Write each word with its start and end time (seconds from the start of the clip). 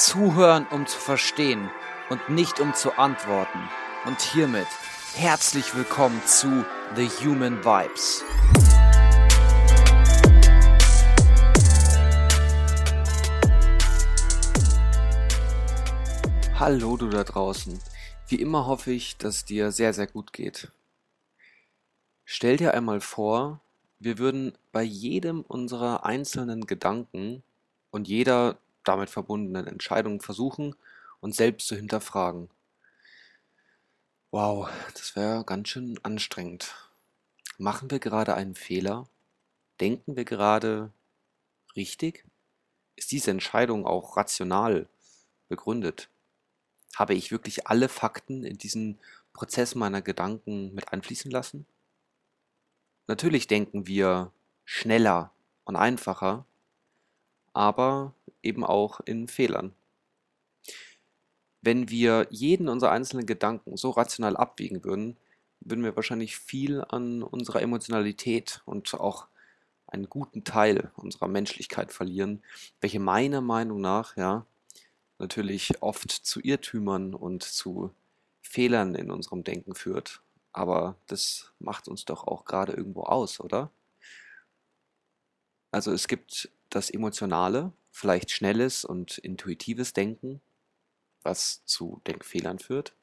Zuhören, 0.00 0.66
um 0.70 0.86
zu 0.86 0.98
verstehen 0.98 1.70
und 2.08 2.30
nicht 2.30 2.58
um 2.58 2.72
zu 2.72 2.96
antworten. 2.96 3.58
Und 4.06 4.18
hiermit 4.22 4.66
herzlich 5.14 5.74
willkommen 5.76 6.22
zu 6.24 6.64
The 6.96 7.06
Human 7.22 7.62
Vibes. 7.62 8.24
Hallo 16.58 16.96
du 16.96 17.10
da 17.10 17.22
draußen. 17.22 17.78
Wie 18.26 18.36
immer 18.36 18.64
hoffe 18.64 18.92
ich, 18.92 19.18
dass 19.18 19.44
dir 19.44 19.70
sehr, 19.70 19.92
sehr 19.92 20.06
gut 20.06 20.32
geht. 20.32 20.72
Stell 22.24 22.56
dir 22.56 22.72
einmal 22.72 23.02
vor, 23.02 23.60
wir 23.98 24.16
würden 24.16 24.54
bei 24.72 24.82
jedem 24.82 25.42
unserer 25.42 26.06
einzelnen 26.06 26.64
Gedanken 26.64 27.42
und 27.90 28.08
jeder 28.08 28.56
damit 28.84 29.10
verbundenen 29.10 29.66
Entscheidung 29.66 30.20
versuchen, 30.20 30.74
uns 31.20 31.36
selbst 31.36 31.68
zu 31.68 31.76
hinterfragen. 31.76 32.48
Wow, 34.30 34.70
das 34.94 35.16
wäre 35.16 35.44
ganz 35.44 35.68
schön 35.68 35.98
anstrengend. 36.02 36.74
Machen 37.58 37.90
wir 37.90 37.98
gerade 37.98 38.34
einen 38.34 38.54
Fehler? 38.54 39.08
Denken 39.80 40.16
wir 40.16 40.24
gerade 40.24 40.92
richtig? 41.76 42.24
Ist 42.96 43.12
diese 43.12 43.30
Entscheidung 43.30 43.86
auch 43.86 44.16
rational 44.16 44.88
begründet? 45.48 46.08
Habe 46.94 47.14
ich 47.14 47.30
wirklich 47.30 47.66
alle 47.66 47.88
Fakten 47.88 48.44
in 48.44 48.56
diesen 48.56 48.98
Prozess 49.32 49.74
meiner 49.74 50.02
Gedanken 50.02 50.74
mit 50.74 50.92
einfließen 50.92 51.30
lassen? 51.30 51.66
Natürlich 53.06 53.46
denken 53.46 53.86
wir 53.86 54.32
schneller 54.64 55.32
und 55.64 55.76
einfacher, 55.76 56.46
aber 57.52 58.14
eben 58.42 58.64
auch 58.64 59.00
in 59.00 59.28
Fehlern. 59.28 59.74
Wenn 61.62 61.90
wir 61.90 62.26
jeden 62.30 62.68
unserer 62.68 62.92
einzelnen 62.92 63.26
Gedanken 63.26 63.76
so 63.76 63.90
rational 63.90 64.36
abwiegen 64.36 64.82
würden, 64.82 65.16
würden 65.60 65.84
wir 65.84 65.94
wahrscheinlich 65.94 66.36
viel 66.36 66.82
an 66.82 67.22
unserer 67.22 67.60
Emotionalität 67.60 68.62
und 68.64 68.94
auch 68.94 69.26
einen 69.86 70.08
guten 70.08 70.44
Teil 70.44 70.90
unserer 70.96 71.28
Menschlichkeit 71.28 71.92
verlieren, 71.92 72.42
welche 72.80 73.00
meiner 73.00 73.40
Meinung 73.40 73.80
nach 73.80 74.16
ja 74.16 74.46
natürlich 75.18 75.82
oft 75.82 76.10
zu 76.10 76.40
Irrtümern 76.40 77.14
und 77.14 77.42
zu 77.42 77.92
Fehlern 78.40 78.94
in 78.94 79.10
unserem 79.10 79.44
Denken 79.44 79.74
führt. 79.74 80.22
Aber 80.52 80.96
das 81.06 81.52
macht 81.58 81.88
uns 81.88 82.04
doch 82.04 82.24
auch 82.26 82.44
gerade 82.44 82.72
irgendwo 82.72 83.02
aus, 83.02 83.38
oder? 83.40 83.70
Also 85.70 85.92
es 85.92 86.08
gibt 86.08 86.50
das 86.70 86.90
Emotionale, 86.90 87.72
vielleicht 88.00 88.30
schnelles 88.30 88.84
und 88.84 89.18
intuitives 89.18 89.92
Denken, 89.92 90.40
was 91.22 91.62
zu 91.66 92.00
Denkfehlern 92.06 92.58
führt. 92.58 92.94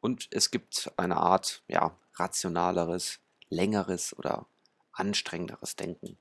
Und 0.00 0.28
es 0.30 0.50
gibt 0.50 0.90
eine 0.96 1.18
Art, 1.18 1.62
ja, 1.68 1.98
rationaleres, 2.14 3.20
längeres 3.50 4.16
oder 4.16 4.46
anstrengenderes 4.92 5.76
Denken. 5.76 6.16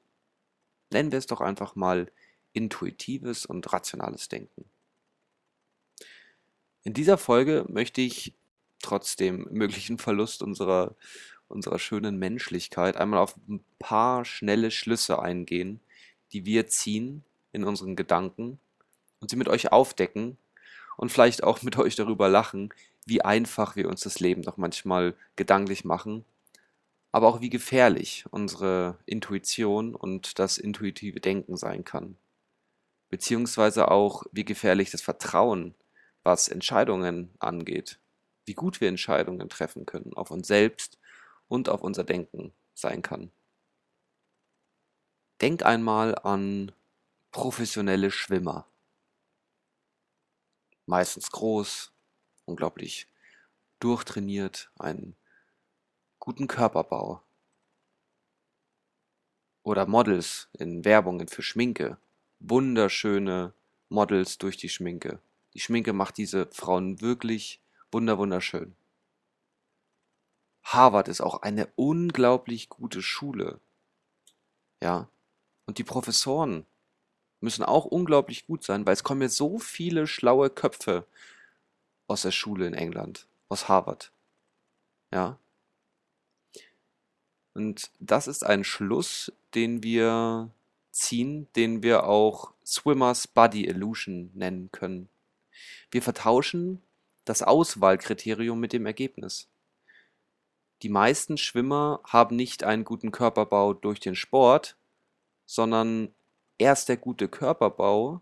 Nennen 0.91 1.11
wir 1.11 1.19
es 1.19 1.25
doch 1.25 1.39
einfach 1.39 1.75
mal 1.75 2.11
intuitives 2.51 3.45
und 3.45 3.71
rationales 3.71 4.27
Denken. 4.27 4.65
In 6.83 6.93
dieser 6.93 7.17
Folge 7.17 7.65
möchte 7.69 8.01
ich 8.01 8.33
trotz 8.81 9.15
dem 9.15 9.47
möglichen 9.51 9.97
Verlust 9.99 10.43
unserer, 10.43 10.95
unserer 11.47 11.79
schönen 11.79 12.17
Menschlichkeit 12.17 12.97
einmal 12.97 13.19
auf 13.19 13.37
ein 13.47 13.63
paar 13.79 14.25
schnelle 14.25 14.69
Schlüsse 14.69 15.19
eingehen, 15.19 15.79
die 16.33 16.45
wir 16.45 16.67
ziehen 16.67 17.23
in 17.55 17.63
unseren 17.63 17.95
Gedanken 17.95 18.59
und 19.19 19.29
sie 19.29 19.35
mit 19.35 19.47
euch 19.47 19.71
aufdecken 19.71 20.37
und 20.97 21.11
vielleicht 21.11 21.43
auch 21.43 21.61
mit 21.61 21.77
euch 21.77 21.95
darüber 21.95 22.29
lachen, 22.29 22.73
wie 23.05 23.21
einfach 23.21 23.75
wir 23.75 23.87
uns 23.87 24.01
das 24.01 24.19
Leben 24.19 24.43
doch 24.43 24.57
manchmal 24.57 25.15
gedanklich 25.35 25.85
machen, 25.85 26.25
aber 27.11 27.27
auch 27.27 27.41
wie 27.41 27.49
gefährlich 27.49 28.25
unsere 28.29 28.97
Intuition 29.05 29.95
und 29.95 30.37
das 30.39 30.57
intuitive 30.57 31.19
Denken 31.19 31.57
sein 31.57 31.83
kann. 31.83 32.17
Beziehungsweise 33.09 33.89
auch, 33.89 34.23
wie 34.31 34.45
gefährlich 34.45 34.91
das 34.91 35.01
Vertrauen 35.01 35.75
was 36.23 36.47
Entscheidungen 36.47 37.29
angeht, 37.39 37.99
wie 38.45 38.55
gut 38.55 38.81
wir 38.81 38.89
Entscheidungen 38.89 39.47
treffen 39.47 39.85
können, 39.85 40.13
auf 40.15 40.31
uns 40.31 40.47
selbst 40.47 40.97
und 41.47 41.69
auf 41.69 41.81
unser 41.81 42.03
Denken 42.03 42.51
sein 42.73 43.01
kann. 43.01 43.31
Denk 45.39 45.63
einmal 45.63 46.15
an 46.15 46.71
professionelle 47.35 48.11
Schwimmer. 48.11 48.65
Meistens 50.85 51.29
groß, 51.31 51.91
unglaublich 52.45 53.09
durchtrainiert, 53.81 54.71
einen 54.79 55.17
guten 56.19 56.47
Körperbau. 56.47 57.21
Oder 59.63 59.85
Models 59.85 60.47
in 60.53 60.85
Werbungen 60.85 61.27
für 61.27 61.43
Schminke. 61.43 61.97
Wunderschöne 62.39 63.53
Models 63.89 64.37
durch 64.37 64.55
die 64.55 64.69
Schminke. 64.69 65.19
Die 65.55 65.59
Schminke 65.59 65.91
macht 65.91 66.17
diese 66.17 66.47
Frauen 66.53 67.01
wirklich 67.01 67.59
wunderschön. 67.91 68.77
Harvard 70.63 71.09
ist 71.09 71.19
auch 71.19 71.41
eine 71.41 71.67
unglaublich 71.75 72.69
gute 72.69 73.01
Schule. 73.01 73.59
Ja. 74.81 75.09
Und 75.65 75.79
die 75.79 75.83
Professoren 75.83 76.65
müssen 77.45 77.63
auch 77.63 77.85
unglaublich 77.85 78.45
gut 78.45 78.63
sein, 78.63 78.85
weil 78.85 78.93
es 78.93 79.03
kommen 79.03 79.21
jetzt 79.21 79.37
so 79.37 79.57
viele 79.59 80.07
schlaue 80.07 80.49
Köpfe 80.49 81.05
aus 82.07 82.23
der 82.23 82.31
Schule 82.31 82.67
in 82.67 82.73
England, 82.73 83.27
aus 83.47 83.69
Harvard. 83.69 84.11
Ja. 85.13 85.37
Und 87.53 87.89
das 87.99 88.27
ist 88.27 88.45
ein 88.45 88.65
Schluss, 88.65 89.31
den 89.53 89.81
wir 89.81 90.49
ziehen, 90.91 91.47
den 91.55 91.83
wir 91.83 92.05
auch 92.05 92.51
Swimmers 92.65 93.27
Body 93.27 93.65
Illusion 93.65 94.31
nennen 94.33 94.69
können. 94.71 95.07
Wir 95.91 96.01
vertauschen 96.01 96.81
das 97.23 97.41
Auswahlkriterium 97.41 98.59
mit 98.59 98.73
dem 98.73 98.85
Ergebnis. 98.85 99.47
Die 100.81 100.89
meisten 100.89 101.37
Schwimmer 101.37 102.01
haben 102.03 102.35
nicht 102.35 102.63
einen 102.63 102.83
guten 102.83 103.11
Körperbau 103.11 103.73
durch 103.73 103.99
den 103.99 104.15
Sport, 104.15 104.75
sondern 105.45 106.13
erst 106.57 106.89
der 106.89 106.97
gute 106.97 107.27
Körperbau 107.27 108.21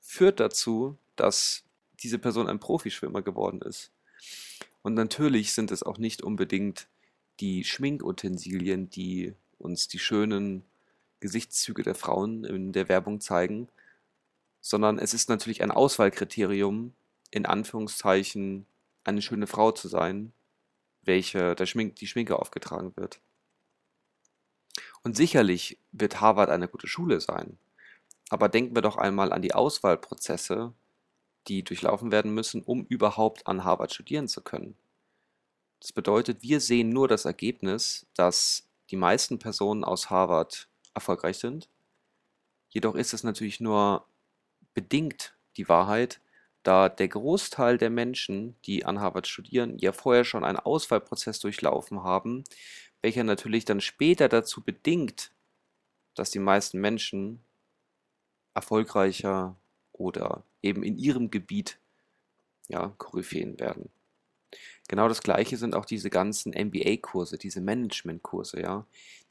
führt 0.00 0.40
dazu, 0.40 0.96
dass 1.16 1.64
diese 2.00 2.18
Person 2.18 2.48
ein 2.48 2.60
Profischwimmer 2.60 3.22
geworden 3.22 3.60
ist. 3.62 3.90
Und 4.82 4.94
natürlich 4.94 5.52
sind 5.52 5.70
es 5.70 5.82
auch 5.82 5.98
nicht 5.98 6.22
unbedingt 6.22 6.86
die 7.40 7.64
Schminkutensilien, 7.64 8.88
die 8.88 9.34
uns 9.58 9.88
die 9.88 9.98
schönen 9.98 10.64
Gesichtszüge 11.20 11.82
der 11.82 11.94
Frauen 11.94 12.44
in 12.44 12.72
der 12.72 12.88
Werbung 12.88 13.20
zeigen, 13.20 13.68
sondern 14.60 14.98
es 14.98 15.14
ist 15.14 15.28
natürlich 15.28 15.62
ein 15.62 15.70
Auswahlkriterium, 15.70 16.92
in 17.30 17.46
Anführungszeichen 17.46 18.66
eine 19.04 19.22
schöne 19.22 19.46
Frau 19.46 19.72
zu 19.72 19.88
sein, 19.88 20.32
welche 21.02 21.54
der 21.54 21.66
Schmink, 21.66 21.96
die 21.96 22.06
Schminke 22.06 22.38
aufgetragen 22.38 22.92
wird. 22.96 23.20
Und 25.02 25.16
sicherlich 25.16 25.78
wird 25.92 26.20
Harvard 26.20 26.50
eine 26.50 26.68
gute 26.68 26.88
Schule 26.88 27.20
sein. 27.20 27.58
Aber 28.28 28.48
denken 28.48 28.74
wir 28.74 28.82
doch 28.82 28.96
einmal 28.96 29.32
an 29.32 29.42
die 29.42 29.54
Auswahlprozesse, 29.54 30.72
die 31.48 31.62
durchlaufen 31.62 32.10
werden 32.10 32.34
müssen, 32.34 32.62
um 32.62 32.84
überhaupt 32.86 33.46
an 33.46 33.64
Harvard 33.64 33.94
studieren 33.94 34.28
zu 34.28 34.42
können. 34.42 34.76
Das 35.80 35.92
bedeutet, 35.92 36.42
wir 36.42 36.60
sehen 36.60 36.88
nur 36.88 37.06
das 37.06 37.24
Ergebnis, 37.24 38.06
dass 38.14 38.68
die 38.90 38.96
meisten 38.96 39.38
Personen 39.38 39.84
aus 39.84 40.10
Harvard 40.10 40.68
erfolgreich 40.94 41.38
sind. 41.38 41.68
Jedoch 42.68 42.94
ist 42.94 43.14
es 43.14 43.22
natürlich 43.22 43.60
nur 43.60 44.06
bedingt 44.74 45.36
die 45.56 45.68
Wahrheit, 45.68 46.20
da 46.62 46.88
der 46.88 47.08
Großteil 47.08 47.78
der 47.78 47.90
Menschen, 47.90 48.56
die 48.64 48.84
an 48.84 49.00
Harvard 49.00 49.28
studieren, 49.28 49.78
ja 49.78 49.92
vorher 49.92 50.24
schon 50.24 50.44
einen 50.44 50.58
Auswahlprozess 50.58 51.38
durchlaufen 51.38 52.02
haben, 52.02 52.42
welcher 53.02 53.22
natürlich 53.22 53.64
dann 53.64 53.80
später 53.80 54.28
dazu 54.28 54.64
bedingt, 54.64 55.32
dass 56.14 56.30
die 56.30 56.40
meisten 56.40 56.80
Menschen 56.80 57.44
erfolgreicher 58.56 59.54
oder 59.92 60.42
eben 60.62 60.82
in 60.82 60.98
ihrem 60.98 61.30
Gebiet 61.30 61.78
ja, 62.68 62.92
Koryphäen 62.98 63.60
werden. 63.60 63.90
Genau 64.88 65.08
das 65.08 65.20
gleiche 65.22 65.56
sind 65.56 65.74
auch 65.74 65.84
diese 65.84 66.10
ganzen 66.10 66.52
MBA-Kurse, 66.52 67.38
diese 67.38 67.60
Management-Kurse, 67.60 68.60
ja. 68.60 68.86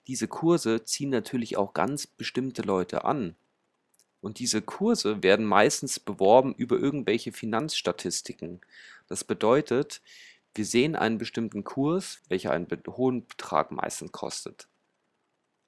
Diese 0.07 0.27
Kurse 0.27 0.85
ziehen 0.85 1.09
natürlich 1.09 1.57
auch 1.57 1.73
ganz 1.73 2.05
bestimmte 2.05 2.61
Leute 2.61 3.05
an. 3.05 3.35
Und 4.21 4.39
diese 4.39 4.61
Kurse 4.61 5.23
werden 5.23 5.45
meistens 5.45 5.99
beworben 5.99 6.53
über 6.53 6.77
irgendwelche 6.77 7.31
Finanzstatistiken. 7.31 8.61
Das 9.07 9.23
bedeutet, 9.23 10.01
wir 10.53 10.65
sehen 10.65 10.95
einen 10.95 11.17
bestimmten 11.17 11.63
Kurs, 11.63 12.19
welcher 12.29 12.51
einen 12.51 12.67
hohen 12.87 13.25
Betrag 13.25 13.71
meistens 13.71 14.11
kostet. 14.11 14.67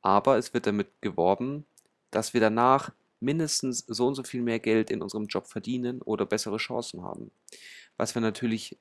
Aber 0.02 0.38
es 0.38 0.54
wird 0.54 0.68
damit 0.68 0.88
geworben, 1.02 1.66
dass 2.12 2.34
wir 2.34 2.42
danach 2.42 2.92
mindestens 3.20 3.80
so 3.88 4.08
und 4.08 4.16
so 4.16 4.24
viel 4.24 4.42
mehr 4.42 4.60
Geld 4.60 4.92
in 4.92 5.02
unserem 5.02 5.28
Job 5.28 5.48
verdienen 5.48 6.02
oder 6.02 6.26
bessere 6.26 6.58
Chancen 6.58 7.04
haben. 7.04 7.32
Was 7.98 8.16
wir 8.16 8.22
natürlich 8.22 8.78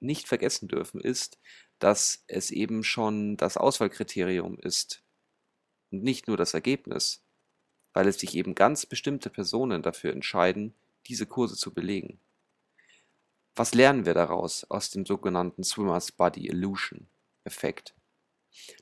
nicht 0.00 0.28
vergessen 0.28 0.68
dürfen, 0.68 1.00
ist, 1.00 1.38
dass 1.78 2.24
es 2.26 2.50
eben 2.50 2.84
schon 2.84 3.36
das 3.36 3.56
Auswahlkriterium 3.56 4.58
ist 4.58 5.02
und 5.90 6.02
nicht 6.02 6.28
nur 6.28 6.36
das 6.36 6.54
Ergebnis, 6.54 7.22
weil 7.92 8.06
es 8.08 8.18
sich 8.18 8.34
eben 8.34 8.54
ganz 8.54 8.86
bestimmte 8.86 9.30
Personen 9.30 9.82
dafür 9.82 10.12
entscheiden, 10.12 10.74
diese 11.06 11.26
Kurse 11.26 11.56
zu 11.56 11.72
belegen. 11.72 12.20
Was 13.56 13.74
lernen 13.74 14.06
wir 14.06 14.14
daraus 14.14 14.64
aus 14.70 14.90
dem 14.90 15.04
sogenannten 15.04 15.64
Swimmers 15.64 16.12
Body 16.12 16.46
Illusion 16.46 17.08
Effekt? 17.44 17.94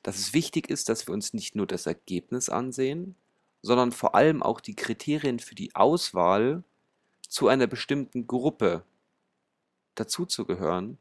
Dass 0.03 0.17
es 0.17 0.33
wichtig 0.33 0.69
ist, 0.69 0.89
dass 0.89 1.07
wir 1.07 1.13
uns 1.13 1.33
nicht 1.33 1.55
nur 1.55 1.67
das 1.67 1.85
Ergebnis 1.85 2.49
ansehen, 2.49 3.15
sondern 3.61 3.91
vor 3.91 4.15
allem 4.15 4.41
auch 4.41 4.61
die 4.61 4.75
Kriterien 4.75 5.39
für 5.39 5.55
die 5.55 5.75
Auswahl 5.75 6.63
zu 7.27 7.47
einer 7.47 7.67
bestimmten 7.67 8.27
Gruppe 8.27 8.83
dazuzugehören, 9.95 10.97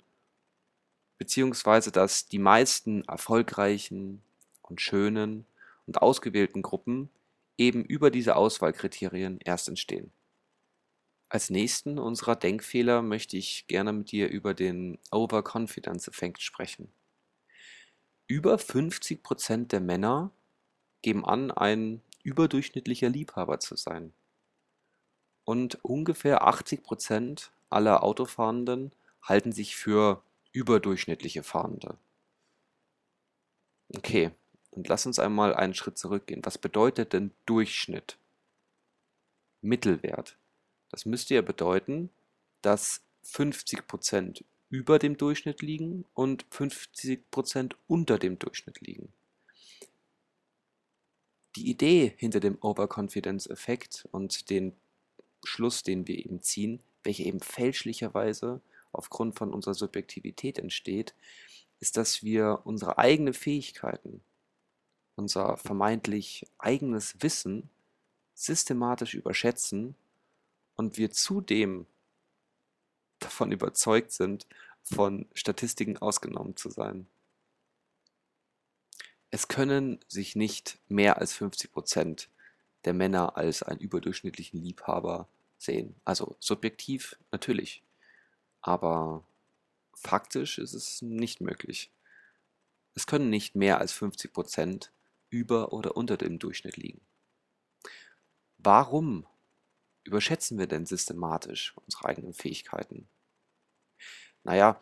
beziehungsweise 1.19 1.93
dass 1.93 2.29
die 2.29 2.39
meisten 2.39 3.05
erfolgreichen 3.05 4.23
und 4.63 4.81
schönen 4.81 5.47
und 5.87 6.03
ausgewählten 6.03 6.63
Gruppen 6.63 7.11
eben 7.57 7.85
über 7.85 8.11
diese 8.11 8.37
Auswahlkriterien 8.37 9.41
erst 9.45 9.69
entstehen. 9.69 10.13
Als 11.31 11.51
nächsten 11.51 11.99
unserer 11.99 12.37
Denkfehler 12.37 13.03
möchte 13.03 13.37
ich 13.37 13.67
gerne 13.67 13.93
mit 13.93 14.13
dir 14.13 14.29
über 14.29 14.55
den 14.55 14.99
Overconfidence-Effekt 15.11 16.41
sprechen. 16.41 16.89
Über 18.27 18.57
50% 18.57 19.69
der 19.69 19.81
Männer 19.81 20.31
geben 21.03 21.27
an, 21.27 21.51
ein 21.51 22.03
überdurchschnittlicher 22.29 23.09
Liebhaber 23.09 23.59
zu 23.59 23.75
sein. 23.75 24.13
Und 25.45 25.83
ungefähr 25.83 26.47
80% 26.47 27.49
aller 27.71 28.03
Autofahrenden 28.03 28.93
halten 29.23 29.51
sich 29.51 29.77
für 29.77 30.23
überdurchschnittliche 30.53 31.43
Fahrende. 31.43 31.97
Okay, 33.97 34.31
und 34.73 34.89
lass 34.89 35.07
uns 35.07 35.19
einmal 35.19 35.55
einen 35.55 35.75
Schritt 35.75 35.97
zurückgehen. 35.97 36.45
Was 36.45 36.59
bedeutet 36.59 37.15
denn 37.15 37.33
Durchschnitt? 37.47 38.19
Mittelwert. 39.63 40.37
Das 40.91 41.07
müsste 41.07 41.35
ja 41.35 41.43
bedeuten, 41.43 42.11
dass 42.61 43.01
50% 43.25 44.45
über 44.69 44.99
dem 44.99 45.17
Durchschnitt 45.17 45.63
liegen 45.63 46.05
und 46.13 46.45
50% 46.51 47.75
unter 47.87 48.19
dem 48.19 48.39
Durchschnitt 48.39 48.83
liegen. 48.83 49.13
Die 51.59 51.71
Idee 51.71 52.15
hinter 52.19 52.39
dem 52.39 52.57
Overconfidence-Effekt 52.61 54.09
und 54.13 54.49
den 54.49 54.77
Schluss, 55.43 55.83
den 55.83 56.07
wir 56.07 56.17
eben 56.17 56.41
ziehen, 56.41 56.81
welcher 57.03 57.25
eben 57.25 57.41
fälschlicherweise 57.41 58.61
aufgrund 58.93 59.37
von 59.37 59.53
unserer 59.53 59.75
Subjektivität 59.75 60.61
entsteht, 60.61 61.17
ist, 61.81 61.97
dass 61.97 62.23
wir 62.23 62.61
unsere 62.63 62.99
eigenen 62.99 63.35
Fähigkeiten, 63.35 64.21
unser 65.17 65.57
vermeintlich 65.57 66.47
eigenes 66.59 67.17
Wissen 67.23 67.69
systematisch 68.35 69.15
überschätzen 69.15 69.97
und 70.77 70.97
wir 70.97 71.11
zudem 71.11 71.87
davon 73.19 73.51
überzeugt 73.51 74.13
sind, 74.13 74.47
von 74.85 75.27
Statistiken 75.35 75.97
ausgenommen 75.97 76.55
zu 76.55 76.71
sein. 76.71 77.09
Es 79.31 79.49
können 79.49 80.01
sich 80.09 80.37
nicht 80.37 80.79
mehr 80.89 81.19
als 81.19 81.33
50 81.35 81.73
Prozent 81.73 82.29
der 82.85 82.95
Männer 82.95 83.37
als 83.37 83.63
einen 83.63 83.81
überdurchschnittlichen 83.81 84.63
Liebhaber 84.63 85.29
sehen. 85.59 85.95
Also 86.05 86.37
subjektiv 86.41 87.17
natürlich, 87.31 87.83
aber 88.63 89.25
faktisch 89.95 90.59
ist 90.59 90.73
es 90.73 91.03
nicht 91.03 91.41
möglich. 91.41 91.91
Es 92.95 93.07
können 93.07 93.31
nicht 93.31 93.55
mehr 93.55 93.79
als 93.79 93.93
50 93.93 94.33
Prozent 94.33 94.93
über 95.31 95.73
oder 95.73 95.97
unter 95.97 96.17
dem 96.17 96.39
Durchschnitt 96.39 96.77
liegen. 96.77 97.01
Warum 98.57 99.27
überschätzen 100.05 100.59
wir 100.59 100.67
denn 100.67 100.87
systematisch 100.87 101.75
unsere 101.85 102.07
eigenen 102.07 102.33
Fähigkeiten? 102.33 103.09
Naja, 104.43 104.81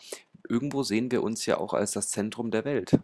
irgendwo 0.48 0.82
sehen 0.82 1.10
wir 1.10 1.22
uns 1.22 1.44
ja 1.46 1.58
auch 1.58 1.74
als 1.74 1.92
das 1.92 2.10
Zentrum 2.10 2.50
der 2.50 2.64
Welt. 2.64 2.98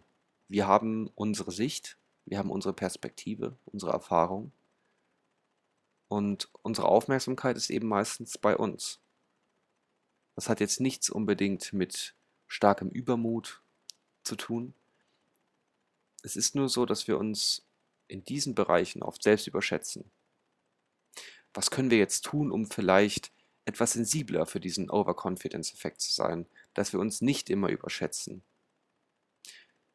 Wir 0.52 0.66
haben 0.66 1.08
unsere 1.14 1.50
Sicht, 1.50 1.96
wir 2.26 2.38
haben 2.38 2.50
unsere 2.50 2.74
Perspektive, 2.74 3.56
unsere 3.66 3.92
Erfahrung 3.92 4.52
und 6.08 6.48
unsere 6.62 6.88
Aufmerksamkeit 6.88 7.56
ist 7.56 7.70
eben 7.70 7.88
meistens 7.88 8.38
bei 8.38 8.56
uns. 8.56 9.00
Das 10.36 10.48
hat 10.48 10.60
jetzt 10.60 10.80
nichts 10.80 11.10
unbedingt 11.10 11.72
mit 11.72 12.14
starkem 12.46 12.90
Übermut 12.90 13.62
zu 14.24 14.36
tun. 14.36 14.74
Es 16.22 16.36
ist 16.36 16.54
nur 16.54 16.68
so, 16.68 16.86
dass 16.86 17.08
wir 17.08 17.18
uns 17.18 17.62
in 18.06 18.24
diesen 18.24 18.54
Bereichen 18.54 19.02
oft 19.02 19.22
selbst 19.22 19.46
überschätzen 19.46 20.10
was 21.54 21.70
können 21.70 21.90
wir 21.90 21.98
jetzt 21.98 22.24
tun, 22.24 22.50
um 22.50 22.66
vielleicht 22.66 23.32
etwas 23.64 23.92
sensibler 23.92 24.46
für 24.46 24.60
diesen 24.60 24.90
Overconfidence-Effekt 24.90 26.00
zu 26.00 26.12
sein, 26.12 26.46
dass 26.74 26.92
wir 26.92 27.00
uns 27.00 27.20
nicht 27.20 27.50
immer 27.50 27.68
überschätzen. 27.68 28.42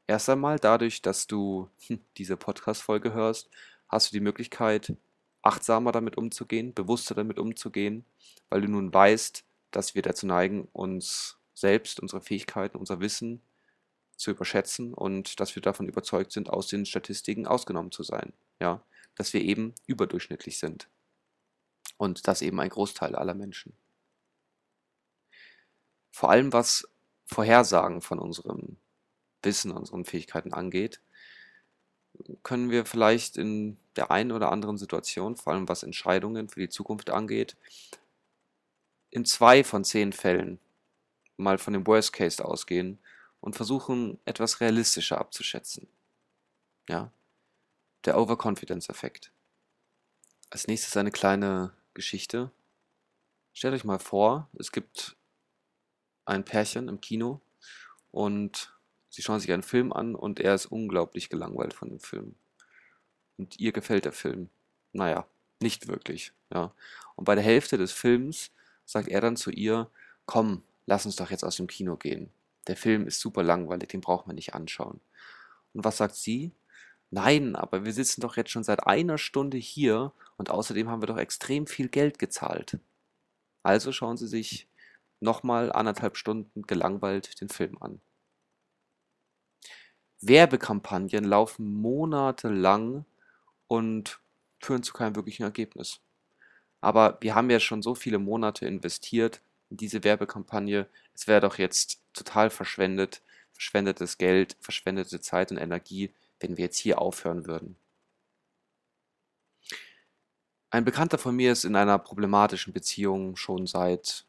Erst 0.07 0.29
einmal 0.29 0.57
dadurch, 0.57 1.01
dass 1.01 1.27
du 1.27 1.69
hm, 1.87 1.99
diese 2.17 2.37
Podcast-Folge 2.37 3.13
hörst, 3.13 3.49
hast 3.89 4.09
du 4.09 4.13
die 4.13 4.21
Möglichkeit, 4.21 4.95
achtsamer 5.41 5.91
damit 5.91 6.17
umzugehen, 6.17 6.73
bewusster 6.73 7.13
damit 7.13 7.37
umzugehen, 7.39 8.05
weil 8.49 8.61
du 8.61 8.69
nun 8.69 8.93
weißt, 8.93 9.43
dass 9.71 9.95
wir 9.95 10.01
dazu 10.01 10.25
neigen, 10.25 10.69
uns 10.71 11.37
selbst, 11.53 11.99
unsere 11.99 12.21
Fähigkeiten, 12.21 12.77
unser 12.77 13.01
Wissen 13.01 13.41
zu 14.15 14.31
überschätzen 14.31 14.93
und 14.93 15.39
dass 15.41 15.55
wir 15.55 15.61
davon 15.61 15.87
überzeugt 15.87 16.31
sind, 16.31 16.49
aus 16.49 16.67
den 16.67 16.85
Statistiken 16.85 17.45
ausgenommen 17.45 17.91
zu 17.91 18.03
sein. 18.03 18.33
Ja, 18.61 18.81
dass 19.15 19.33
wir 19.33 19.41
eben 19.41 19.75
überdurchschnittlich 19.87 20.57
sind. 20.57 20.87
Und 21.97 22.27
das 22.27 22.41
eben 22.41 22.59
ein 22.59 22.69
Großteil 22.69 23.15
aller 23.15 23.33
Menschen. 23.33 23.73
Vor 26.11 26.29
allem 26.29 26.53
was 26.53 26.87
Vorhersagen 27.25 28.01
von 28.01 28.19
unserem 28.19 28.77
Wissen, 29.43 29.71
unseren 29.71 30.05
Fähigkeiten 30.05 30.53
angeht, 30.53 31.01
können 32.43 32.71
wir 32.71 32.85
vielleicht 32.85 33.37
in 33.37 33.77
der 33.95 34.11
einen 34.11 34.31
oder 34.31 34.51
anderen 34.51 34.77
Situation, 34.77 35.35
vor 35.35 35.53
allem 35.53 35.69
was 35.69 35.83
Entscheidungen 35.83 36.49
für 36.49 36.59
die 36.59 36.69
Zukunft 36.69 37.09
angeht, 37.09 37.55
in 39.09 39.25
zwei 39.25 39.63
von 39.63 39.83
zehn 39.83 40.13
Fällen 40.13 40.59
mal 41.37 41.57
von 41.57 41.73
dem 41.73 41.85
Worst 41.87 42.13
Case 42.13 42.43
ausgehen 42.43 42.99
und 43.39 43.55
versuchen, 43.55 44.19
etwas 44.25 44.59
realistischer 44.59 45.19
abzuschätzen. 45.19 45.87
Ja, 46.89 47.11
der 48.05 48.17
Overconfidence-Effekt. 48.17 49.31
Als 50.49 50.67
nächstes 50.67 50.97
eine 50.97 51.11
kleine 51.11 51.73
Geschichte. 51.93 52.51
Stellt 53.53 53.73
euch 53.73 53.83
mal 53.83 53.99
vor, 53.99 54.49
es 54.57 54.71
gibt 54.71 55.15
ein 56.25 56.45
Pärchen 56.45 56.87
im 56.89 57.01
Kino 57.01 57.41
und 58.11 58.76
sie 59.09 59.21
schauen 59.21 59.39
sich 59.39 59.51
einen 59.51 59.63
Film 59.63 59.93
an 59.93 60.15
und 60.15 60.39
er 60.39 60.55
ist 60.55 60.65
unglaublich 60.67 61.29
gelangweilt 61.29 61.73
von 61.73 61.89
dem 61.89 61.99
Film. 61.99 62.35
Und 63.37 63.59
ihr 63.59 63.71
gefällt 63.71 64.05
der 64.05 64.13
Film. 64.13 64.49
Naja, 64.93 65.27
nicht 65.61 65.87
wirklich. 65.87 66.33
Ja. 66.53 66.73
Und 67.15 67.25
bei 67.25 67.35
der 67.35 67.43
Hälfte 67.43 67.77
des 67.77 67.91
Films 67.91 68.51
sagt 68.85 69.07
er 69.07 69.21
dann 69.21 69.37
zu 69.37 69.51
ihr, 69.51 69.89
komm, 70.25 70.63
lass 70.85 71.05
uns 71.05 71.15
doch 71.15 71.31
jetzt 71.31 71.43
aus 71.43 71.57
dem 71.57 71.67
Kino 71.67 71.95
gehen. 71.97 72.31
Der 72.67 72.75
Film 72.75 73.07
ist 73.07 73.19
super 73.19 73.43
langweilig, 73.43 73.89
den 73.89 74.01
braucht 74.01 74.27
man 74.27 74.35
nicht 74.35 74.53
anschauen. 74.53 74.99
Und 75.73 75.83
was 75.83 75.97
sagt 75.97 76.15
sie? 76.15 76.51
Nein, 77.09 77.55
aber 77.55 77.85
wir 77.85 77.93
sitzen 77.93 78.21
doch 78.21 78.35
jetzt 78.35 78.51
schon 78.51 78.63
seit 78.63 78.85
einer 78.85 79.17
Stunde 79.17 79.57
hier 79.57 80.11
und 80.35 80.49
außerdem 80.49 80.89
haben 80.89 81.01
wir 81.01 81.07
doch 81.07 81.17
extrem 81.17 81.65
viel 81.65 81.87
Geld 81.87 82.19
gezahlt. 82.19 82.79
Also 83.63 83.91
schauen 83.91 84.17
Sie 84.17 84.27
sich 84.27 84.67
nochmal 85.19 85.71
anderthalb 85.71 86.17
Stunden 86.17 86.63
gelangweilt 86.63 87.39
den 87.39 87.49
Film 87.49 87.77
an. 87.81 88.01
Werbekampagnen 90.21 91.23
laufen 91.23 91.73
monatelang 91.73 93.05
und 93.67 94.19
führen 94.59 94.83
zu 94.83 94.93
keinem 94.93 95.15
wirklichen 95.15 95.43
Ergebnis. 95.43 95.99
Aber 96.81 97.17
wir 97.21 97.35
haben 97.35 97.49
ja 97.49 97.59
schon 97.59 97.81
so 97.81 97.95
viele 97.95 98.19
Monate 98.19 98.65
investiert 98.65 99.41
in 99.69 99.77
diese 99.77 100.03
Werbekampagne. 100.03 100.87
Es 101.13 101.27
wäre 101.27 101.41
doch 101.41 101.57
jetzt 101.57 102.01
total 102.13 102.49
verschwendet, 102.49 103.21
verschwendetes 103.51 104.17
Geld, 104.17 104.57
verschwendete 104.59 105.19
Zeit 105.19 105.51
und 105.51 105.57
Energie, 105.57 106.13
wenn 106.39 106.57
wir 106.57 106.65
jetzt 106.65 106.77
hier 106.77 106.99
aufhören 106.99 107.47
würden. 107.47 107.75
Ein 110.69 110.85
Bekannter 110.85 111.17
von 111.17 111.35
mir 111.35 111.51
ist 111.51 111.63
in 111.63 111.75
einer 111.75 111.97
problematischen 111.97 112.73
Beziehung 112.73 113.35
schon 113.35 113.67
seit 113.67 114.25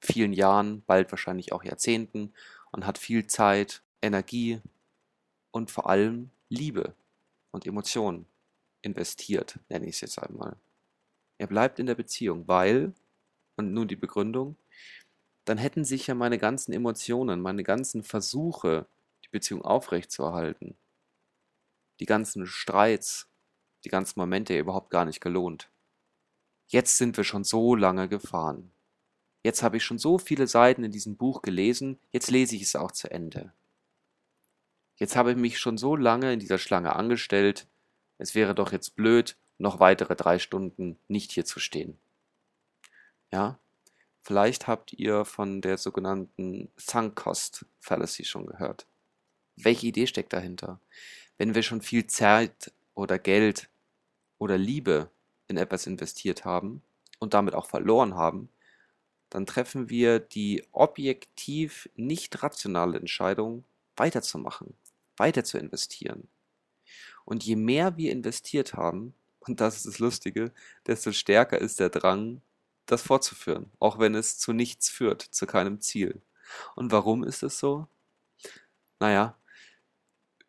vielen 0.00 0.32
Jahren, 0.32 0.82
bald 0.86 1.10
wahrscheinlich 1.10 1.52
auch 1.52 1.64
Jahrzehnten 1.64 2.32
und 2.70 2.86
hat 2.86 2.98
viel 2.98 3.26
Zeit, 3.26 3.82
Energie 4.02 4.60
und 5.50 5.70
vor 5.70 5.88
allem 5.88 6.30
Liebe 6.48 6.94
und 7.50 7.66
Emotionen 7.66 8.26
investiert, 8.82 9.58
nenne 9.68 9.86
ich 9.86 9.96
es 9.96 10.00
jetzt 10.00 10.18
einmal. 10.18 10.56
Er 11.38 11.46
bleibt 11.46 11.78
in 11.78 11.86
der 11.86 11.94
Beziehung, 11.94 12.46
weil, 12.48 12.92
und 13.56 13.72
nun 13.72 13.88
die 13.88 13.96
Begründung, 13.96 14.56
dann 15.44 15.58
hätten 15.58 15.84
sich 15.84 16.06
ja 16.06 16.14
meine 16.14 16.38
ganzen 16.38 16.72
Emotionen, 16.72 17.40
meine 17.40 17.64
ganzen 17.64 18.02
Versuche, 18.02 18.86
die 19.24 19.28
Beziehung 19.30 19.62
aufrechtzuerhalten, 19.62 20.76
die 21.98 22.06
ganzen 22.06 22.46
Streits, 22.46 23.28
die 23.84 23.88
ganzen 23.88 24.20
Momente 24.20 24.58
überhaupt 24.58 24.90
gar 24.90 25.04
nicht 25.04 25.20
gelohnt. 25.20 25.70
Jetzt 26.68 26.98
sind 26.98 27.16
wir 27.16 27.24
schon 27.24 27.44
so 27.44 27.74
lange 27.74 28.08
gefahren. 28.08 28.70
Jetzt 29.42 29.62
habe 29.62 29.78
ich 29.78 29.84
schon 29.84 29.98
so 29.98 30.18
viele 30.18 30.46
Seiten 30.46 30.84
in 30.84 30.92
diesem 30.92 31.16
Buch 31.16 31.42
gelesen, 31.42 31.98
jetzt 32.12 32.30
lese 32.30 32.54
ich 32.56 32.62
es 32.62 32.76
auch 32.76 32.92
zu 32.92 33.10
Ende. 33.10 33.52
Jetzt 35.00 35.16
habe 35.16 35.30
ich 35.30 35.36
mich 35.38 35.58
schon 35.58 35.78
so 35.78 35.96
lange 35.96 36.34
in 36.34 36.40
dieser 36.40 36.58
Schlange 36.58 36.94
angestellt, 36.94 37.66
es 38.18 38.34
wäre 38.34 38.54
doch 38.54 38.70
jetzt 38.70 38.96
blöd, 38.96 39.36
noch 39.56 39.80
weitere 39.80 40.14
drei 40.14 40.38
Stunden 40.38 40.98
nicht 41.08 41.32
hier 41.32 41.46
zu 41.46 41.58
stehen. 41.58 41.98
Ja, 43.32 43.58
vielleicht 44.20 44.66
habt 44.66 44.92
ihr 44.92 45.24
von 45.24 45.62
der 45.62 45.78
sogenannten 45.78 46.70
Sunk 46.76 47.16
Cost 47.16 47.64
Fallacy 47.80 48.24
schon 48.26 48.44
gehört. 48.44 48.86
Welche 49.56 49.86
Idee 49.86 50.06
steckt 50.06 50.34
dahinter? 50.34 50.80
Wenn 51.38 51.54
wir 51.54 51.62
schon 51.62 51.80
viel 51.80 52.06
Zeit 52.06 52.70
oder 52.94 53.18
Geld 53.18 53.70
oder 54.38 54.58
Liebe 54.58 55.08
in 55.48 55.56
etwas 55.56 55.86
investiert 55.86 56.44
haben 56.44 56.82
und 57.18 57.32
damit 57.32 57.54
auch 57.54 57.66
verloren 57.66 58.16
haben, 58.16 58.50
dann 59.30 59.46
treffen 59.46 59.88
wir 59.88 60.18
die 60.18 60.62
objektiv 60.72 61.88
nicht 61.96 62.42
rationale 62.42 62.98
Entscheidung, 62.98 63.64
weiterzumachen, 63.96 64.74
weiter 65.20 65.44
zu 65.44 65.58
investieren. 65.58 66.28
Und 67.24 67.44
je 67.44 67.54
mehr 67.54 67.96
wir 67.96 68.10
investiert 68.10 68.74
haben, 68.74 69.14
und 69.40 69.60
das 69.60 69.76
ist 69.76 69.86
das 69.86 69.98
Lustige, 70.00 70.52
desto 70.86 71.12
stärker 71.12 71.58
ist 71.58 71.78
der 71.78 71.90
Drang, 71.90 72.42
das 72.86 73.02
fortzuführen, 73.02 73.70
auch 73.78 73.98
wenn 74.00 74.16
es 74.16 74.38
zu 74.38 74.52
nichts 74.52 74.88
führt, 74.88 75.22
zu 75.22 75.46
keinem 75.46 75.80
Ziel. 75.80 76.20
Und 76.74 76.90
warum 76.90 77.22
ist 77.22 77.44
es 77.44 77.58
so? 77.58 77.86
Naja, 78.98 79.36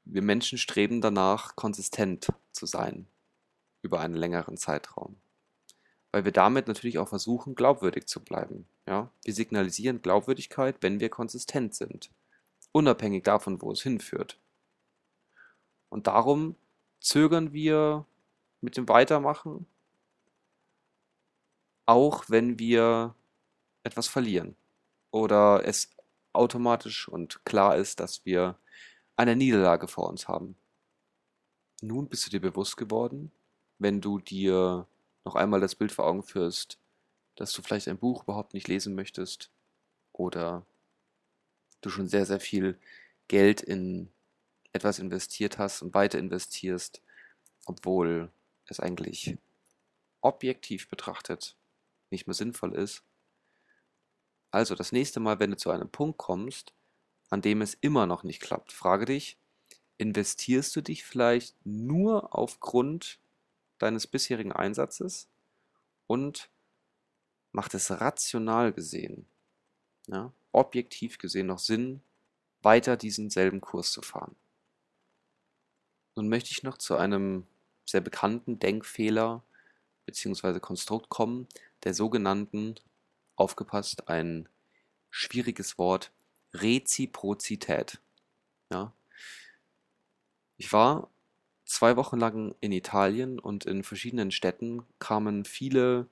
wir 0.05 0.21
Menschen 0.21 0.57
streben 0.57 1.01
danach, 1.01 1.55
konsistent 1.55 2.27
zu 2.51 2.65
sein 2.65 3.07
über 3.81 3.99
einen 3.99 4.15
längeren 4.15 4.57
Zeitraum. 4.57 5.17
Weil 6.11 6.25
wir 6.25 6.31
damit 6.31 6.67
natürlich 6.67 6.97
auch 6.97 7.07
versuchen, 7.07 7.55
glaubwürdig 7.55 8.07
zu 8.07 8.19
bleiben. 8.19 8.67
Ja? 8.87 9.09
Wir 9.23 9.33
signalisieren 9.33 10.01
Glaubwürdigkeit, 10.01 10.77
wenn 10.81 10.99
wir 10.99 11.09
konsistent 11.09 11.75
sind. 11.75 12.09
Unabhängig 12.71 13.23
davon, 13.23 13.61
wo 13.61 13.71
es 13.71 13.81
hinführt. 13.81 14.37
Und 15.91 16.07
darum 16.07 16.55
zögern 17.01 17.51
wir 17.51 18.05
mit 18.61 18.77
dem 18.77 18.87
Weitermachen, 18.87 19.67
auch 21.85 22.29
wenn 22.29 22.57
wir 22.59 23.13
etwas 23.83 24.07
verlieren 24.07 24.55
oder 25.11 25.65
es 25.65 25.89
automatisch 26.31 27.09
und 27.09 27.43
klar 27.43 27.75
ist, 27.75 27.99
dass 27.99 28.25
wir 28.25 28.57
eine 29.17 29.35
Niederlage 29.35 29.89
vor 29.89 30.07
uns 30.07 30.29
haben. 30.29 30.55
Nun 31.81 32.07
bist 32.07 32.25
du 32.25 32.29
dir 32.29 32.39
bewusst 32.39 32.77
geworden, 32.77 33.29
wenn 33.77 33.99
du 33.99 34.19
dir 34.19 34.87
noch 35.25 35.35
einmal 35.35 35.59
das 35.59 35.75
Bild 35.75 35.91
vor 35.91 36.05
Augen 36.05 36.23
führst, 36.23 36.79
dass 37.35 37.51
du 37.51 37.61
vielleicht 37.61 37.89
ein 37.89 37.97
Buch 37.97 38.23
überhaupt 38.23 38.53
nicht 38.53 38.69
lesen 38.69 38.95
möchtest 38.95 39.51
oder 40.13 40.65
du 41.81 41.89
schon 41.89 42.07
sehr, 42.07 42.25
sehr 42.25 42.39
viel 42.39 42.79
Geld 43.27 43.59
in 43.59 44.09
etwas 44.73 44.99
investiert 44.99 45.57
hast 45.57 45.81
und 45.81 45.93
weiter 45.93 46.19
investierst, 46.19 47.01
obwohl 47.65 48.31
es 48.65 48.79
eigentlich 48.79 49.37
objektiv 50.21 50.87
betrachtet 50.87 51.55
nicht 52.09 52.27
mehr 52.27 52.33
sinnvoll 52.33 52.75
ist. 52.75 53.03
Also 54.51 54.75
das 54.75 54.91
nächste 54.91 55.19
Mal, 55.19 55.39
wenn 55.39 55.51
du 55.51 55.57
zu 55.57 55.71
einem 55.71 55.89
Punkt 55.89 56.17
kommst, 56.17 56.73
an 57.29 57.41
dem 57.41 57.61
es 57.61 57.73
immer 57.79 58.05
noch 58.05 58.23
nicht 58.23 58.41
klappt, 58.41 58.73
frage 58.73 59.05
dich, 59.05 59.37
investierst 59.97 60.75
du 60.75 60.81
dich 60.81 61.05
vielleicht 61.05 61.55
nur 61.65 62.35
aufgrund 62.35 63.19
deines 63.77 64.07
bisherigen 64.07 64.51
Einsatzes 64.51 65.29
und 66.07 66.49
macht 67.53 67.73
es 67.73 67.89
rational 67.91 68.73
gesehen, 68.73 69.25
ja, 70.07 70.33
objektiv 70.51 71.17
gesehen 71.17 71.47
noch 71.47 71.59
Sinn, 71.59 72.01
weiter 72.61 72.97
diesen 72.97 73.29
selben 73.29 73.61
Kurs 73.61 73.91
zu 73.91 74.01
fahren. 74.01 74.35
Nun 76.21 76.29
möchte 76.29 76.51
ich 76.51 76.61
noch 76.61 76.77
zu 76.77 76.97
einem 76.97 77.47
sehr 77.83 77.99
bekannten 77.99 78.59
Denkfehler 78.59 79.41
bzw. 80.05 80.59
Konstrukt 80.59 81.09
kommen, 81.09 81.47
der 81.83 81.95
sogenannten, 81.95 82.75
aufgepasst, 83.35 84.07
ein 84.07 84.47
schwieriges 85.09 85.79
Wort, 85.79 86.11
Reziprozität. 86.53 87.99
Ja. 88.71 88.93
Ich 90.57 90.71
war 90.71 91.09
zwei 91.65 91.95
Wochen 91.95 92.19
lang 92.19 92.53
in 92.59 92.71
Italien 92.71 93.39
und 93.39 93.65
in 93.65 93.83
verschiedenen 93.83 94.29
Städten 94.29 94.83
kamen 94.99 95.43
viele 95.43 96.05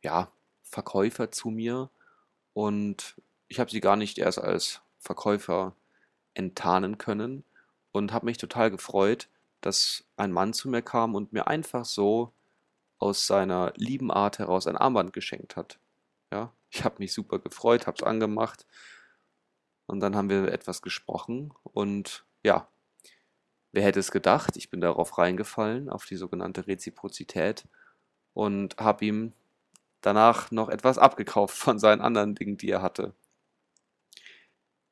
ja, 0.00 0.32
Verkäufer 0.62 1.30
zu 1.30 1.50
mir 1.50 1.90
und 2.54 3.20
ich 3.48 3.60
habe 3.60 3.70
sie 3.70 3.82
gar 3.82 3.96
nicht 3.96 4.16
erst 4.16 4.38
als 4.38 4.80
Verkäufer 5.00 5.76
enttarnen 6.32 6.96
können, 6.96 7.44
und 7.92 8.12
habe 8.12 8.26
mich 8.26 8.38
total 8.38 8.70
gefreut, 8.70 9.28
dass 9.60 10.04
ein 10.16 10.32
Mann 10.32 10.52
zu 10.52 10.68
mir 10.68 10.82
kam 10.82 11.14
und 11.14 11.32
mir 11.32 11.46
einfach 11.46 11.84
so 11.84 12.32
aus 12.98 13.26
seiner 13.26 13.72
lieben 13.76 14.10
Art 14.10 14.38
heraus 14.38 14.66
ein 14.66 14.76
Armband 14.76 15.12
geschenkt 15.12 15.56
hat. 15.56 15.78
Ja, 16.32 16.52
ich 16.70 16.84
habe 16.84 16.96
mich 16.98 17.12
super 17.12 17.38
gefreut, 17.38 17.86
habe 17.86 17.96
es 17.96 18.02
angemacht 18.02 18.66
und 19.86 20.00
dann 20.00 20.16
haben 20.16 20.30
wir 20.30 20.48
etwas 20.48 20.82
gesprochen 20.82 21.52
und 21.62 22.24
ja, 22.42 22.68
wer 23.72 23.84
hätte 23.84 24.00
es 24.00 24.10
gedacht? 24.10 24.56
Ich 24.56 24.70
bin 24.70 24.80
darauf 24.80 25.18
reingefallen, 25.18 25.90
auf 25.90 26.06
die 26.06 26.16
sogenannte 26.16 26.66
Reziprozität 26.66 27.66
und 28.34 28.76
habe 28.78 29.04
ihm 29.04 29.32
danach 30.00 30.50
noch 30.50 30.68
etwas 30.68 30.98
abgekauft 30.98 31.56
von 31.56 31.78
seinen 31.78 32.00
anderen 32.00 32.34
Dingen, 32.34 32.56
die 32.56 32.70
er 32.70 32.82
hatte. 32.82 33.14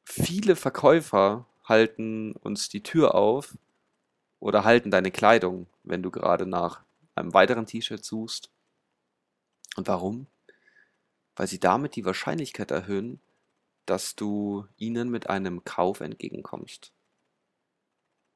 Viele 0.04 0.56
Verkäufer 0.56 1.46
halten 1.70 2.32
uns 2.32 2.68
die 2.68 2.82
Tür 2.82 3.14
auf 3.14 3.56
oder 4.40 4.64
halten 4.64 4.90
deine 4.90 5.10
Kleidung, 5.10 5.66
wenn 5.84 6.02
du 6.02 6.10
gerade 6.10 6.44
nach 6.44 6.82
einem 7.14 7.32
weiteren 7.32 7.64
T-Shirt 7.64 8.04
suchst. 8.04 8.50
Und 9.76 9.88
warum? 9.88 10.26
Weil 11.36 11.46
sie 11.46 11.60
damit 11.60 11.96
die 11.96 12.04
Wahrscheinlichkeit 12.04 12.70
erhöhen, 12.70 13.20
dass 13.86 14.14
du 14.14 14.66
ihnen 14.76 15.08
mit 15.08 15.30
einem 15.30 15.64
Kauf 15.64 16.00
entgegenkommst. 16.00 16.92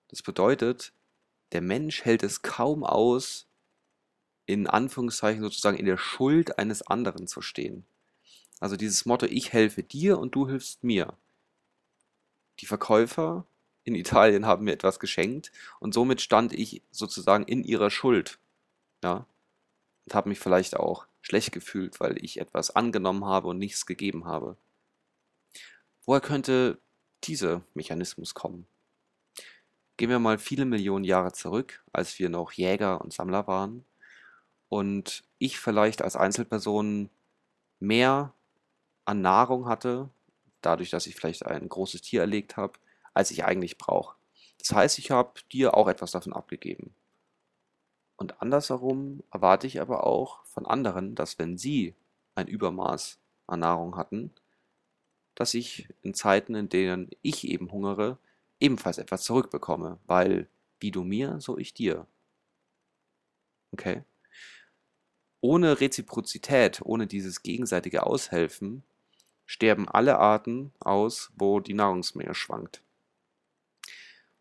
Das 0.09 0.23
bedeutet, 0.23 0.93
der 1.53 1.61
Mensch 1.61 2.05
hält 2.05 2.23
es 2.23 2.43
kaum 2.43 2.85
aus, 2.85 3.47
in 4.47 4.67
Anführungszeichen 4.67 5.43
sozusagen 5.43 5.77
in 5.77 5.87
der 5.87 5.97
Schuld 5.97 6.59
eines 6.59 6.83
anderen 6.83 7.27
zu 7.27 7.43
stehen. 7.43 7.85
Also 8.61 8.77
dieses 8.77 9.07
Motto, 9.07 9.27
ich 9.27 9.53
helfe 9.53 9.83
dir 9.83 10.19
und 10.19 10.35
du 10.35 10.49
hilfst 10.49 10.85
mir 10.85 11.17
die 12.61 12.67
Verkäufer 12.67 13.47
in 13.85 13.95
Italien 13.95 14.47
haben 14.47 14.65
mir 14.65 14.73
etwas 14.73 14.99
geschenkt 14.99 15.53
und 15.79 15.93
somit 15.95 16.21
stand 16.21 16.53
ich 16.53 16.83
sozusagen 16.91 17.45
in 17.45 17.65
ihrer 17.65 17.91
Schuld. 17.91 18.39
Ja. 19.03 19.27
Und 20.07 20.15
habe 20.15 20.29
mich 20.29 20.39
vielleicht 20.39 20.77
auch 20.77 21.07
schlecht 21.21 21.53
gefühlt, 21.53 22.01
weil 22.01 22.23
ich 22.23 22.41
etwas 22.41 22.75
angenommen 22.75 23.25
habe 23.25 23.49
und 23.49 23.59
nichts 23.59 23.87
gegeben 23.87 24.27
habe. 24.27 24.57
Woher 26.05 26.21
könnte 26.21 26.79
dieser 27.25 27.63
Mechanismus 27.73 28.35
kommen? 28.35 28.67
Gehen 29.97 30.11
wir 30.11 30.19
mal 30.19 30.39
viele 30.39 30.65
Millionen 30.65 31.05
Jahre 31.05 31.33
zurück, 31.33 31.83
als 31.93 32.19
wir 32.19 32.29
noch 32.29 32.53
Jäger 32.53 33.01
und 33.01 33.13
Sammler 33.13 33.47
waren 33.47 33.85
und 34.69 35.25
ich 35.39 35.59
vielleicht 35.59 36.03
als 36.03 36.17
Einzelperson 36.17 37.09
mehr 37.81 38.35
an 39.05 39.21
Nahrung 39.21 39.67
hatte 39.69 40.11
dadurch, 40.67 40.91
dass 40.91 41.07
ich 41.07 41.15
vielleicht 41.15 41.47
ein 41.47 41.69
großes 41.69 42.03
Tier 42.03 42.23
erlegt 42.23 42.57
habe, 42.57 42.79
als 43.13 43.31
ich 43.31 43.45
eigentlich 43.45 43.79
brauche. 43.79 44.17
Das 44.59 44.73
heißt, 44.73 44.99
ich 44.99 45.11
habe 45.11 45.33
dir 45.53 45.75
auch 45.75 45.89
etwas 45.89 46.13
davon 46.13 46.33
abgegeben. 46.33 46.95
Und 48.17 48.41
andersherum 48.41 49.23
erwarte 49.33 49.67
ich 49.67 49.81
aber 49.81 50.07
auch 50.07 50.45
von 50.47 50.67
anderen, 50.67 51.15
dass 51.15 51.39
wenn 51.39 51.59
sie 51.59 51.95
ein 52.35 52.47
Übermaß 52.47 53.19
an 53.47 53.61
Nahrung 53.61 53.97
hatten, 53.97 54.31
dass 55.35 55.55
ich 55.55 55.89
in 56.03 56.15
Zeiten, 56.15 56.55
in 56.55 56.69
denen 56.69 57.11
ich 57.23 57.49
eben 57.49 57.71
hungere, 57.73 58.19
ebenfalls 58.61 58.99
etwas 58.99 59.25
zurückbekomme, 59.25 59.99
weil 60.07 60.49
wie 60.81 60.91
du 60.91 61.03
mir, 61.03 61.41
so 61.41 61.59
ich 61.59 61.75
dir. 61.75 62.07
Okay? 63.73 64.05
Ohne 65.41 65.81
Reziprozität, 65.81 66.81
ohne 66.83 67.07
dieses 67.07 67.43
gegenseitige 67.43 68.05
Aushelfen, 68.07 68.85
sterben 69.47 69.89
alle 69.89 70.19
Arten 70.19 70.73
aus, 70.81 71.31
wo 71.37 71.61
die 71.61 71.75
Nahrungsmenge 71.75 72.35
schwankt. 72.35 72.83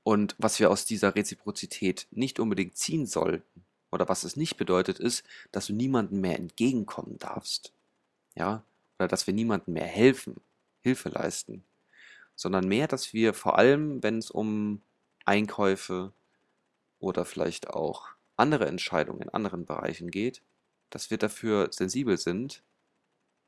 Und 0.03 0.35
was 0.37 0.59
wir 0.59 0.69
aus 0.69 0.85
dieser 0.85 1.15
Reziprozität 1.15 2.07
nicht 2.11 2.39
unbedingt 2.39 2.77
ziehen 2.77 3.05
sollten, 3.05 3.63
oder 3.91 4.09
was 4.09 4.23
es 4.23 4.35
nicht 4.35 4.57
bedeutet, 4.57 4.99
ist, 4.99 5.23
dass 5.51 5.67
du 5.67 5.73
niemandem 5.73 6.19
mehr 6.19 6.37
entgegenkommen 6.37 7.19
darfst. 7.19 7.71
Ja, 8.35 8.63
oder 8.97 9.07
dass 9.07 9.27
wir 9.27 9.33
niemandem 9.33 9.75
mehr 9.75 9.85
helfen, 9.85 10.41
Hilfe 10.81 11.09
leisten, 11.09 11.63
sondern 12.35 12.67
mehr, 12.67 12.87
dass 12.87 13.13
wir 13.13 13.33
vor 13.33 13.57
allem, 13.57 14.01
wenn 14.01 14.17
es 14.17 14.31
um 14.31 14.81
Einkäufe 15.25 16.11
oder 16.99 17.23
vielleicht 17.23 17.69
auch 17.69 18.07
andere 18.35 18.65
Entscheidungen 18.65 19.21
in 19.21 19.29
anderen 19.29 19.65
Bereichen 19.65 20.09
geht, 20.09 20.41
dass 20.89 21.11
wir 21.11 21.17
dafür 21.17 21.71
sensibel 21.71 22.17
sind, 22.17 22.63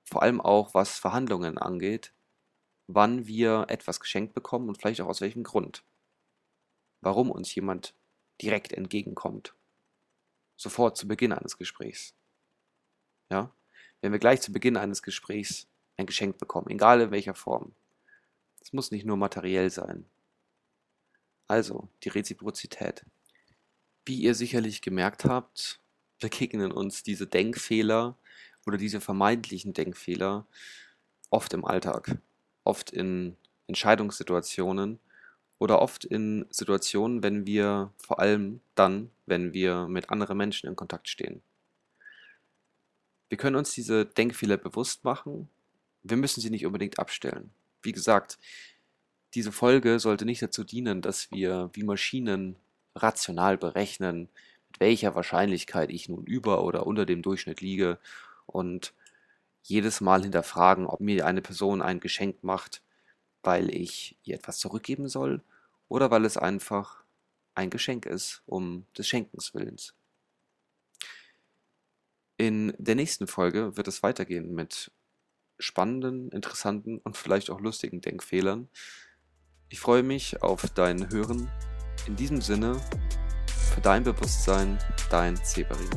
vor 0.06 0.22
allem 0.22 0.40
auch 0.40 0.74
was 0.74 0.98
Verhandlungen 0.98 1.58
angeht, 1.58 2.14
wann 2.88 3.28
wir 3.28 3.66
etwas 3.70 4.00
geschenkt 4.00 4.34
bekommen 4.34 4.70
und 4.70 4.78
vielleicht 4.78 5.02
auch 5.02 5.08
aus 5.08 5.22
welchem 5.22 5.44
Grund. 5.44 5.84
Warum 7.02 7.32
uns 7.32 7.54
jemand 7.54 7.96
direkt 8.42 8.72
entgegenkommt. 8.74 9.56
Sofort 10.56 10.98
zu 10.98 11.08
Beginn 11.08 11.34
eines 11.34 11.58
Gesprächs. 11.58 12.16
Ja? 13.30 13.54
Wenn 14.02 14.12
wir 14.12 14.20
gleich 14.20 14.42
zu 14.42 14.52
Beginn 14.52 14.78
eines 14.78 15.02
Gesprächs 15.02 15.68
ein 15.98 16.06
Geschenk 16.06 16.38
bekommen, 16.38 16.70
egal 16.70 17.02
in 17.02 17.12
welcher 17.12 17.36
Form. 17.36 17.76
Es 18.62 18.74
muss 18.74 18.92
nicht 18.92 19.06
nur 19.06 19.18
materiell 19.18 19.70
sein. 19.70 20.06
Also, 21.48 21.90
die 22.04 22.10
Reziprozität. 22.10 23.06
Wie 24.06 24.20
ihr 24.20 24.36
sicherlich 24.36 24.82
gemerkt 24.82 25.26
habt, 25.26 25.80
begegnen 26.20 26.72
uns 26.72 27.04
diese 27.04 27.28
Denkfehler 27.28 28.18
oder 28.66 28.78
diese 28.78 29.02
vermeintlichen 29.02 29.74
Denkfehler 29.74 30.46
oft 31.30 31.54
im 31.54 31.66
Alltag, 31.66 32.18
oft 32.64 32.92
in 32.92 33.36
Entscheidungssituationen 33.68 35.00
oder 35.58 35.82
oft 35.82 36.06
in 36.06 36.46
Situationen, 36.50 37.24
wenn 37.24 37.46
wir 37.46 37.94
vor 37.98 38.20
allem 38.20 38.62
dann, 38.76 39.10
wenn 39.26 39.54
wir 39.54 39.88
mit 39.88 40.10
anderen 40.10 40.38
Menschen 40.38 40.68
in 40.68 40.76
Kontakt 40.76 41.08
stehen. 41.08 41.42
Wir 43.30 43.38
können 43.38 43.56
uns 43.56 43.74
diese 43.74 44.06
Denkfehler 44.06 44.58
bewusst 44.58 45.04
machen, 45.04 45.50
wir 46.04 46.18
müssen 46.18 46.42
sie 46.42 46.52
nicht 46.52 46.66
unbedingt 46.66 47.00
abstellen. 47.00 47.52
Wie 47.82 47.92
gesagt, 47.92 48.38
diese 49.34 49.52
Folge 49.52 50.00
sollte 50.00 50.26
nicht 50.26 50.42
dazu 50.42 50.64
dienen, 50.64 51.02
dass 51.02 51.32
wir 51.32 51.70
wie 51.74 51.84
Maschinen 51.84 52.56
rational 52.96 53.58
berechnen, 53.58 54.30
mit 54.70 54.80
welcher 54.80 55.16
Wahrscheinlichkeit 55.16 55.90
ich 55.90 56.08
nun 56.08 56.26
über 56.26 56.64
oder 56.64 56.86
unter 56.86 57.06
dem 57.06 57.22
Durchschnitt 57.22 57.62
liege 57.62 58.00
und 58.46 58.94
jedes 59.64 60.02
Mal 60.02 60.22
hinterfragen, 60.22 60.86
ob 60.86 61.00
mir 61.00 61.25
eine 61.25 61.42
Person 61.42 61.82
ein 61.82 62.00
Geschenk 62.00 62.44
macht, 62.44 62.82
weil 63.42 63.74
ich 63.74 64.18
ihr 64.24 64.36
etwas 64.36 64.60
zurückgeben 64.60 65.08
soll 65.08 65.42
oder 65.88 66.12
weil 66.12 66.25
es 66.25 66.38
einfach 66.38 67.04
ein 67.56 67.70
Geschenk 67.70 68.06
ist, 68.06 68.44
um 68.46 68.86
des 68.98 69.08
Schenkens 69.08 69.54
willens. 69.54 69.94
In 72.38 72.74
der 72.78 72.96
nächsten 72.96 73.28
Folge 73.28 73.78
wird 73.78 73.88
es 73.88 74.04
weitergehen 74.04 74.54
mit 74.54 74.92
spannenden, 75.58 76.30
interessanten 76.30 76.98
und 77.00 77.16
vielleicht 77.16 77.50
auch 77.50 77.62
lustigen 77.62 78.02
Denkfehlern. 78.02 78.68
Ich 79.70 79.80
freue 79.80 80.04
mich 80.04 80.42
auf 80.42 80.70
dein 80.72 81.10
Hören. 81.10 81.50
In 82.08 82.16
diesem 82.16 82.42
Sinne, 82.42 82.80
für 83.74 83.82
dein 83.82 84.04
Bewusstsein, 84.04 84.78
dein 85.10 85.38
Severin. 85.38 85.90